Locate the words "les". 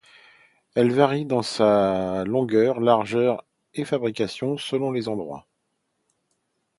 4.91-5.07